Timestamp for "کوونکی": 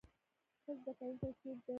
0.97-1.29